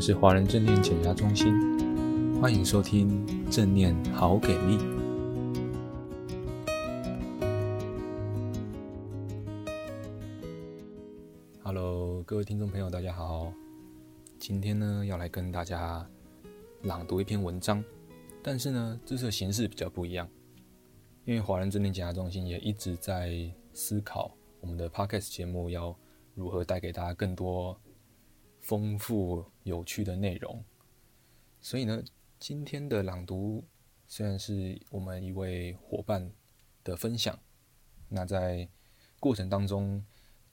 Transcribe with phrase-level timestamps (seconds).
[0.00, 1.52] 们是华人正念减压中心，
[2.40, 4.78] 欢迎收听正念好给力。
[11.62, 13.52] Hello，各位听众朋友，大家好。
[14.38, 16.08] 今天呢，要来跟大家
[16.84, 17.84] 朗读一篇文章，
[18.42, 20.26] 但是呢，这次的形式比较不一样，
[21.26, 25.94] 因为华人正念减压中心也一直在思考我们的 Podcast 节目要
[26.34, 27.78] 如何带给大家更多。
[28.60, 30.62] 丰富有趣的内容，
[31.60, 32.02] 所以呢，
[32.38, 33.64] 今天的朗读
[34.06, 36.30] 虽然是我们一位伙伴
[36.84, 37.38] 的分享，
[38.08, 38.68] 那在
[39.18, 40.04] 过程当中，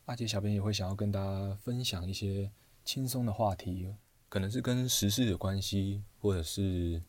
[0.05, 2.51] 阿杰小编也会想要跟大家分享一些
[2.83, 3.93] 轻松的话题，
[4.29, 7.01] 可能是跟时事有关系，或者是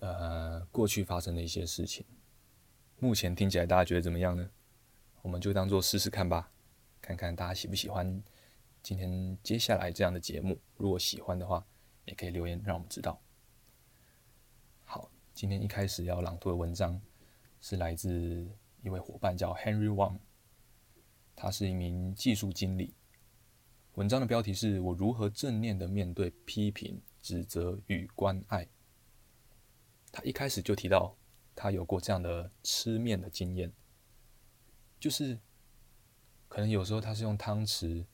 [0.00, 2.04] 呃过去发生的一些事情。
[2.98, 4.50] 目前听起来大家觉得怎么样呢？
[5.22, 6.50] 我们就当做试试看吧，
[7.00, 8.22] 看看大家喜不喜欢。
[8.82, 11.64] 今天接下来这样的节目，如果喜欢的话，
[12.06, 13.20] 也可以留言让我们知道。
[14.84, 17.00] 好，今天一开始要朗读的文章
[17.60, 18.48] 是来自
[18.82, 20.18] 一位伙伴，叫 Henry Wang，
[21.36, 22.94] 他是一名技术经理。
[23.94, 28.66] 文章的标题是我如何正念的面对批评、指责与关爱。
[30.10, 31.14] 他一开始就提到，
[31.54, 33.70] 他有过这样的吃面的经验，
[34.98, 35.38] 就是
[36.48, 38.06] 可能有时候他是用汤匙。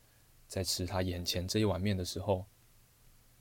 [0.48, 2.46] 在吃他眼前这一碗面的时候，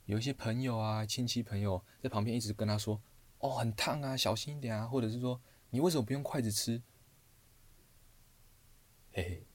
[0.06, 3.00] 有一些朋友啊、亲戚朋友在旁边一直跟他说
[3.38, 5.40] ：“哦，很烫啊，小心一点啊！”或者是说
[5.70, 6.80] ：“你为什么不用筷子吃？”
[9.12, 9.46] 嘿嘿，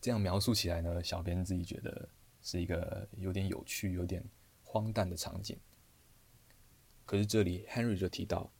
[0.00, 2.08] 这样描述起来呢，小编自己觉得
[2.42, 4.22] 是一个有点有趣、有点
[4.62, 5.58] 荒诞的场景。
[7.06, 8.52] 可是这里 Henry 就提到，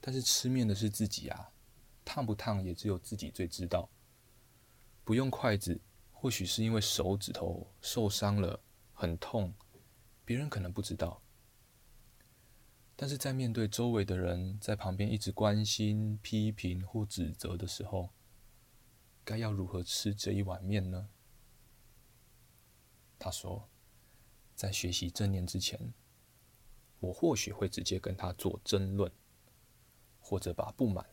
[0.00, 1.50] 但是吃面的是自己啊，
[2.04, 3.88] 烫不烫也只有自己最知道。
[5.04, 5.80] 不用筷子。
[6.22, 9.52] 或许是因为手指头受伤了，很痛，
[10.24, 11.20] 别人可能不知道。
[12.94, 18.10] 但是在面对周围的人在旁边一直关心、批评或指责的时候，
[19.24, 21.08] 该要如何吃这一碗面呢？
[23.18, 23.68] 他说，
[24.54, 25.92] 在学习正念之前，
[27.00, 29.10] 我或许会直接跟他做争论，
[30.20, 31.04] 或者把不满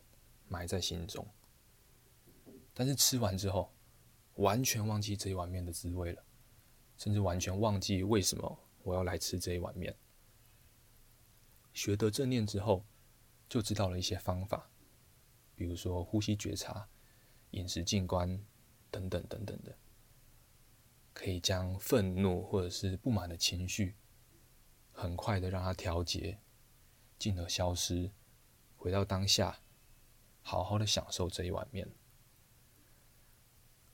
[0.46, 1.26] 埋在心中。
[2.72, 3.74] 但是吃完之后，
[4.34, 6.24] 完全忘记这一碗面的滋味了，
[6.96, 9.94] 甚至完全忘记为什么我要来吃这一碗面。
[11.72, 12.84] 学得正念之后，
[13.48, 14.70] 就知道了一些方法，
[15.54, 16.88] 比如说呼吸觉察、
[17.50, 18.42] 饮食静观
[18.90, 19.76] 等等等等的，
[21.12, 23.94] 可以将愤怒或者是不满的情绪，
[24.90, 26.38] 很快的让它调节，
[27.18, 28.10] 进而消失，
[28.76, 29.60] 回到当下，
[30.42, 31.88] 好好的享受这一碗面。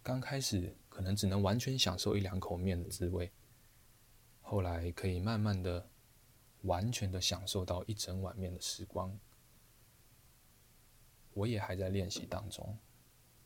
[0.06, 3.32] 刚开始可能只能完全享受一两口面的滋味，
[4.40, 5.90] 后来可以慢慢的、
[6.62, 9.18] 完全的享受到一整碗面的时光。
[11.32, 12.78] 我也还在练习当中，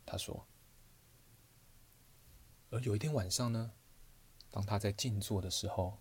[0.05, 0.47] 他说。
[2.69, 3.73] 而有一天晚上呢，
[4.51, 5.97] 当他在静坐的时候，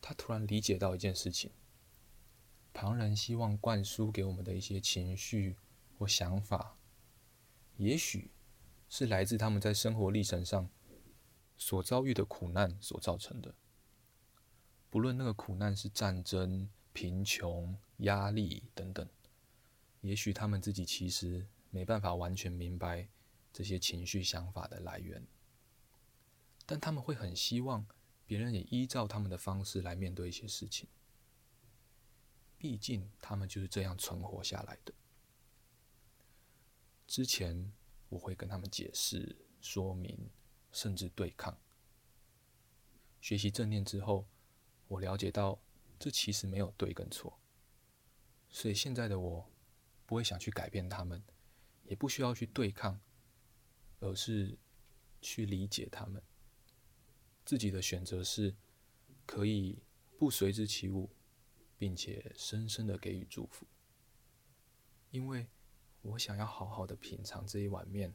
[0.00, 1.52] 他突然理解到一件事情：
[2.72, 5.54] 旁人希望灌输给我们的一些情绪
[5.98, 6.78] 或想法，
[7.76, 8.30] 也许。
[8.88, 10.70] 是来自他们在生活历程上
[11.56, 13.54] 所遭遇的苦难所造成的。
[14.88, 19.06] 不论那个苦难是战争、贫穷、压力等等，
[20.00, 23.08] 也许他们自己其实没办法完全明白
[23.52, 25.26] 这些情绪想法的来源，
[26.64, 27.84] 但他们会很希望
[28.24, 30.88] 别人也依照他们的方式来面对一些事情。
[32.56, 34.94] 毕竟他们就是这样存活下来的。
[37.06, 37.72] 之前。
[38.08, 40.30] 我会跟他们解释、说明，
[40.72, 41.58] 甚至对抗。
[43.20, 44.26] 学习正念之后，
[44.86, 45.60] 我了解到
[45.98, 47.40] 这其实没有对跟错，
[48.48, 49.50] 所以现在的我
[50.04, 51.20] 不会想去改变他们，
[51.84, 53.00] 也不需要去对抗，
[53.98, 54.56] 而是
[55.20, 56.22] 去理解他们。
[57.44, 58.54] 自己的选择是
[59.24, 59.82] 可以
[60.16, 61.10] 不随之起舞，
[61.76, 63.66] 并且深深的给予祝福，
[65.10, 65.48] 因为。
[66.06, 68.14] 我想要好好的品尝这一碗面。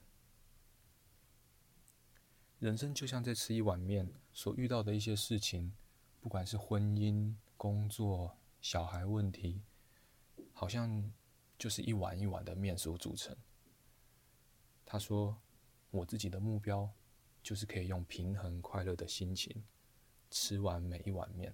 [2.60, 5.74] 人生就像在吃一碗面，所遇到的一些事情，
[6.22, 9.62] 不管是婚姻、工作、小孩问题，
[10.54, 11.12] 好像
[11.58, 13.36] 就是一碗一碗的面所组成。
[14.86, 15.42] 他说
[15.92, 16.90] ：“我自己的目标
[17.42, 19.64] 就是可以用平衡、快乐的心情
[20.30, 21.54] 吃完每一碗面，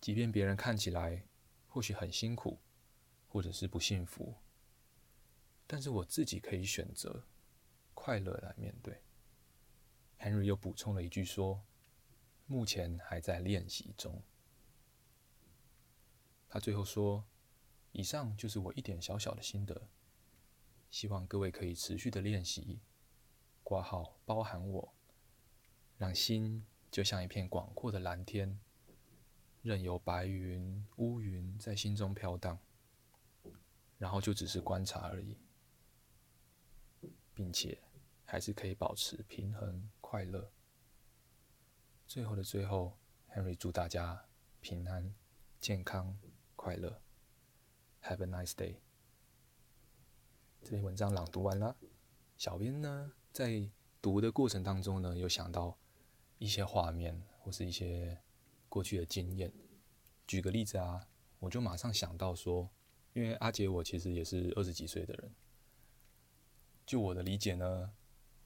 [0.00, 1.24] 即便别人看起来
[1.68, 2.58] 或许很辛苦，
[3.28, 4.34] 或者是不幸福。”
[5.72, 7.22] 但是我自己可以选择
[7.94, 9.00] 快乐来面对。
[10.18, 11.62] Henry 又补充了一句说
[12.48, 14.20] ：“目前还在练习中。”
[16.50, 17.24] 他最后说
[17.92, 19.88] ：“以上就是我一点小小的心得，
[20.90, 22.80] 希望各位可以持续的练习，
[23.62, 24.92] 括号包含我，
[25.98, 28.58] 让心就像一片广阔的蓝天，
[29.62, 32.58] 任由白云、乌云在心中飘荡，
[33.98, 35.38] 然后就只是观察而已，
[37.40, 37.78] 并且
[38.26, 40.52] 还是可以保持平衡、快乐。
[42.06, 42.98] 最后的最后
[43.30, 44.26] ，Henry 祝大家
[44.60, 45.14] 平安、
[45.58, 46.18] 健康。”
[46.54, 47.00] 快乐
[48.02, 48.76] ，Have a nice day。
[50.60, 51.74] 这篇文章朗读完了，
[52.36, 53.66] 小编呢在
[54.02, 55.78] 读的过程当中呢，有想到
[56.36, 58.20] 一些画面或是一些
[58.68, 59.50] 过去的经验。
[60.26, 61.08] 举个例子啊，
[61.38, 62.68] 我就马上想到说，
[63.14, 65.34] 因为阿杰我其实也是二十几岁的人，
[66.90, 67.92] 就我的理解呢，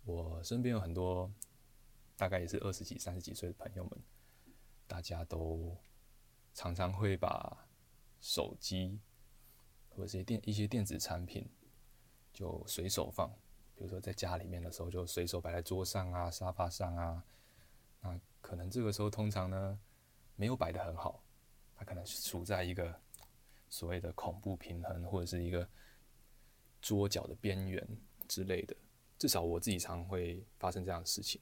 [0.05, 1.33] 我身边有很多
[2.15, 3.99] 大概也是二十几、三十几岁的朋友们，
[4.87, 5.75] 大家都
[6.53, 7.67] 常常会把
[8.21, 9.01] 手机
[9.89, 11.49] 或者是电一些电子产品，
[12.35, 13.31] 就随手放，
[13.75, 17.25] 比如说在家里面的时候，就随手摆在桌上啊、沙发上啊。
[18.03, 19.81] 那可能这个时候通常呢，
[20.37, 21.25] 没有摆得很好，
[21.75, 22.95] 它可能处在一个
[23.71, 25.67] 所谓的恐怖平衡，或者是一个
[26.83, 27.89] 桌角的边缘
[28.35, 28.75] 之类的。
[29.17, 31.41] 至少我自己常会发生这样的事情。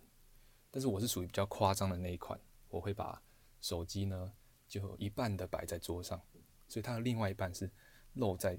[0.71, 3.23] 但是我是属于比较夸张的那一款，我会把
[3.63, 4.31] 手机呢
[4.69, 6.21] 就一半的摆在桌上。
[6.69, 7.71] 所以它的另外一半是
[8.15, 8.59] 露在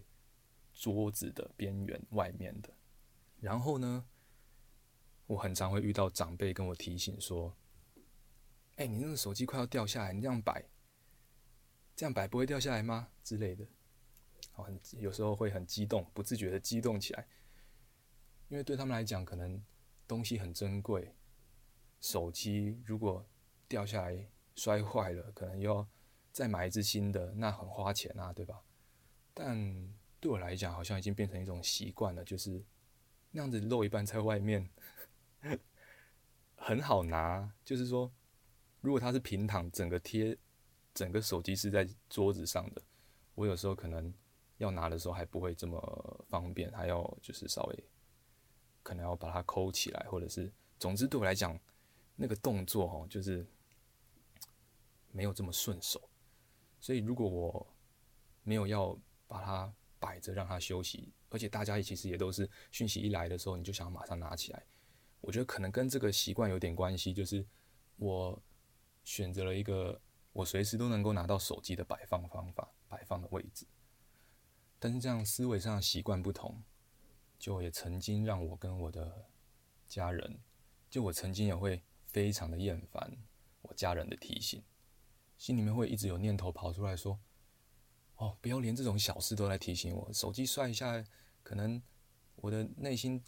[0.73, 2.73] 桌子的边缘外面的。
[3.39, 4.03] 然后呢，
[5.27, 7.55] 我很常会遇到长辈跟我提醒说
[8.77, 10.65] ：“哎，你那个手机快要掉下来，你这样摆，
[11.95, 13.65] 这样摆不会掉下来吗？”之类的。
[14.55, 17.27] 我很有时候会很激动，不自觉的激动起来，
[18.53, 19.59] 因为对他们来讲，可能
[20.07, 21.11] 东西很珍贵，
[21.99, 23.25] 手机如果
[23.67, 25.87] 掉下来摔坏了，可能要。
[26.31, 28.59] 再买一只新的，那很花钱啊，对吧？
[29.35, 29.55] 但
[30.19, 32.63] 对我来讲，好像已经变成一种习惯了，就是
[33.29, 34.67] 那样子露一半在外面，
[36.55, 37.51] 很好拿。
[37.63, 38.11] 就是说，
[38.81, 40.35] 如果它是平躺，整个贴，
[40.91, 42.81] 整个手机是在桌子上的，
[43.35, 44.11] 我有时候可能
[44.57, 47.83] 要拿的时候还不会这么方便，还要就是稍微
[48.83, 51.59] 可能要把它抠起来，或者是，总之对我来讲，
[52.15, 53.43] 那个动作哦，就是
[55.11, 55.99] 没有这么顺手。
[56.79, 57.75] 所以，如果我
[58.43, 58.95] 没有要
[59.25, 64.65] 把它摆着让它休息，而且大家其实也都是讯息一来的时候，你就想马上拿起来，
[65.21, 67.13] 我觉得可能跟这个习惯有点关系。
[67.13, 67.45] 就是
[67.95, 68.37] 我
[69.05, 70.01] 选择了一个
[70.33, 73.65] 我随时都能够拿到手机的摆放方法、摆放的位置，
[74.77, 76.61] 但是这样思维上的习惯不同，
[77.43, 79.27] 就也曾经让我跟我的
[79.85, 80.39] 家人，
[80.89, 83.17] 就我曾经也会非常的厌烦
[83.63, 84.63] 我家人的提醒。
[85.37, 87.19] 心里面会一直有念头跑出来说
[88.15, 90.13] ：“哦，不要连这种小事都来提醒我。
[90.13, 91.05] 手机摔一下，
[91.43, 91.83] 可能
[92.37, 93.21] 我的内心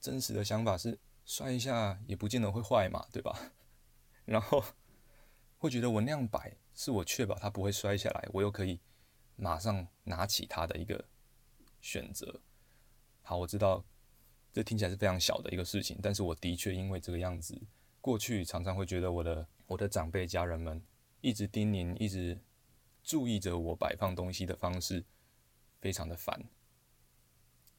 [0.00, 3.52] 真实的想法是摔一下也不见得会坏嘛，对吧？
[4.26, 4.64] 然后
[5.58, 8.80] 会觉得我那样摆是我确保它不会摔下来，我又可以
[9.36, 11.04] 马上拿起它的一个
[11.80, 12.40] 选择。
[13.30, 13.84] 好，我知道
[14.52, 17.56] 这听起来是非常小的一个事情，但是我的确因为这个样子，
[18.00, 20.82] 过去常常会觉得我的我的长辈家人们。”
[21.22, 22.40] 一直叮咛，一直
[23.04, 25.04] 注意着我摆放东西的方式，
[25.80, 26.42] 非常的烦。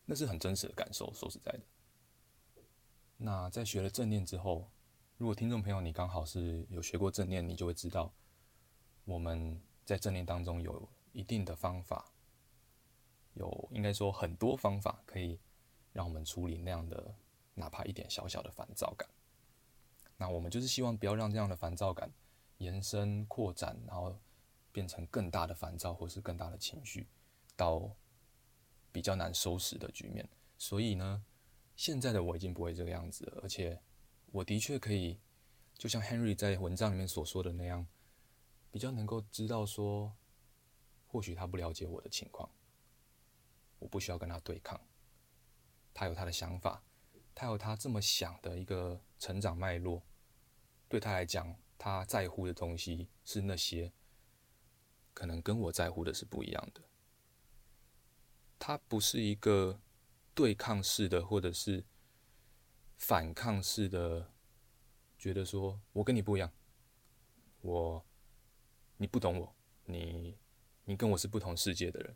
[0.06, 1.60] 那是很真实的感受，说实在的。
[3.18, 4.70] 那在学了正念之后，
[5.18, 8.14] 如果听众朋友你刚好是有学过正念，你就会知道，
[9.04, 12.10] 我们在正念当中有一定的方法，
[13.34, 15.40] 有应该说很多方法可以
[15.94, 17.16] 让我们处理那样的
[17.54, 19.10] 哪怕一点小小的烦躁感。
[20.18, 22.12] 那我们就是希望不要让这样的烦躁感。
[22.58, 24.16] 延伸扩展，然后
[24.72, 27.08] 变成更大的烦躁，或是更大的情绪，
[27.56, 27.90] 到
[28.92, 30.30] 比较难收拾的局面。
[30.60, 31.26] 所以呢，
[31.76, 33.82] 现在的我已经不会这个样子了，而且
[34.28, 35.20] 我的确可以，
[35.74, 37.88] 就像 Henry 在文章里面所说的那样，
[38.70, 40.16] 比较能够知道说，
[41.08, 42.48] 或许他不了解我的情况，
[43.80, 44.80] 我不需要跟他对抗，
[45.94, 46.84] 他有他的想法，
[47.34, 50.02] 他有他这么想的一个成长脉络，
[50.88, 51.56] 对他来讲。
[51.84, 53.92] 他在乎的东西是那些，
[55.16, 56.82] 可能跟我在乎的是不一样的。
[58.60, 59.82] 他不是一个
[60.36, 61.84] 对抗式的，或者是
[62.98, 64.32] 反抗式的，
[65.18, 66.52] 觉得说我跟你不一样，
[67.62, 68.06] 我
[68.98, 69.56] 你不懂我，
[69.86, 70.38] 你
[70.86, 72.16] 你跟我是不同世界的人。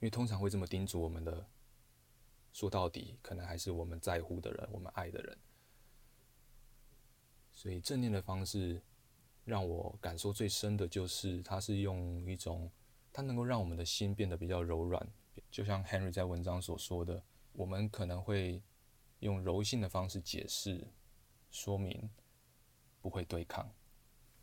[0.00, 1.48] 因为通常会这么叮嘱我们的，
[2.54, 5.36] 说到底，可能还是我们在乎的人，我们爱的人。
[7.52, 8.80] 所以正念的方式，
[9.44, 12.70] 让我感受最深的就是，它是用一种
[13.12, 15.04] 它能够让我们的心变得比较柔软。
[15.50, 17.20] 就像 Henry 在文章所说的，
[17.52, 18.62] 我们可能会
[19.18, 20.86] 用柔性的方式解释、
[21.50, 22.08] 说明，
[23.02, 23.68] 不会对抗。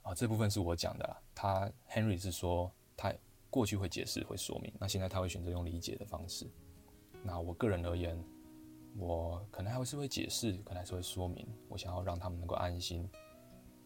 [0.01, 1.21] 啊，这部分是我讲的啦。
[1.33, 3.13] 他 Henry 是说他
[3.49, 6.49] 过去会解释、会说明，那现在他会选择用理解的方式。
[7.23, 8.17] 那我个人而言，
[8.97, 13.07] 我可能还是会解释，可能还是会说明，我想要让他们能够安心。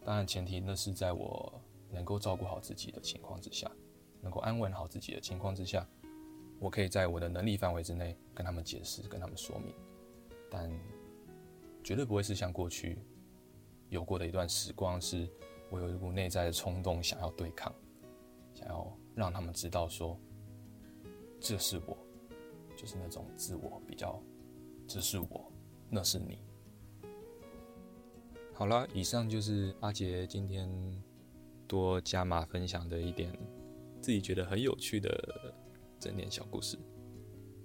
[0.04, 3.70] 当然，前提那是在我能够照顾好自己的情况之下，
[4.22, 5.88] 能够安稳好自己的情况之下，
[6.60, 9.74] 我可以在我的能力范围之内跟他们解释、跟他们说明。
[10.50, 10.72] 但
[11.84, 13.00] 绝对不会是像过去
[13.90, 15.28] 有过的一段时光，是
[15.70, 17.74] 我有一股内在的冲动，想要对抗，
[18.54, 20.18] 想要让他们知道说，
[21.40, 21.98] 这是我。
[22.76, 24.22] 就是那种自我比较，
[24.88, 25.52] 这是我，
[25.90, 26.40] 那是你。
[28.54, 30.70] 好了，以上就是阿杰今天
[31.68, 33.32] 多加码分享的一点
[34.02, 35.54] 自己觉得很有趣的
[36.00, 36.78] 整点小故事，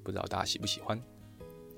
[0.02, 1.00] 不知道大家喜不喜欢？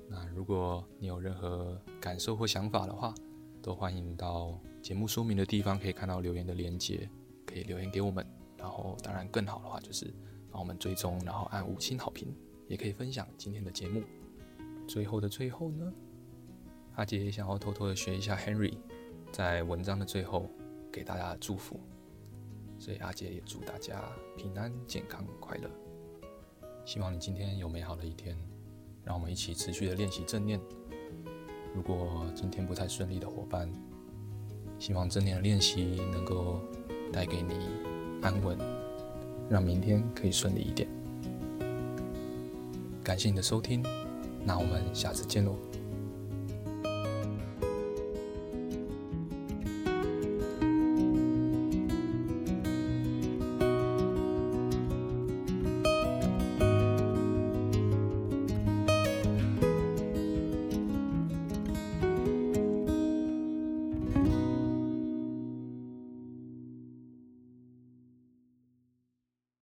[0.09, 3.13] 那如果你有任何感受或想法的话，
[3.61, 7.09] 都欢迎到节目说明的地方可以看到留言的连接，
[7.45, 8.25] 可以留言给我们。
[8.57, 10.13] 然后，当然更好的话就是
[10.49, 12.33] 帮我们追踪，然后按五星好评。
[12.67, 14.01] 也可以分享今天的节目。
[14.87, 15.93] 最后的最后呢，
[16.95, 18.73] 阿杰也想要偷偷的学一下 Henry
[19.31, 20.49] 在文章的最后
[20.91, 21.79] 给大家的祝福，
[22.77, 24.03] 所以阿杰也祝大家
[24.37, 25.69] 平安、健康、快乐。
[26.85, 28.37] 希望你今天有美好的一天，
[29.05, 30.59] 让我们一起持续的练习正念。
[31.73, 33.71] 如果今天不太顺利的伙伴，
[34.77, 36.59] 希望正念的练习能够
[37.11, 37.53] 带给你
[38.21, 38.57] 安稳，
[39.49, 40.87] 让明天可以顺利一点。
[43.03, 43.83] 感谢你的收听，
[44.45, 45.57] 那我们下次见喽。